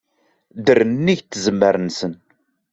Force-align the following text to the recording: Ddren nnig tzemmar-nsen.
Ddren 0.57 0.89
nnig 0.95 1.19
tzemmar-nsen. 1.23 2.13